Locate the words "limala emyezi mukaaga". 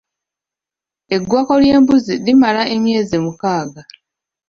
2.25-3.81